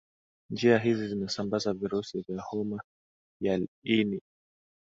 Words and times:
njia 0.51 0.77
hizi 0.77 1.07
zinasambaza 1.07 1.73
virusi 1.73 2.25
vya 2.27 2.41
homa 2.41 2.81
ya 3.41 3.67
ini 3.83 4.21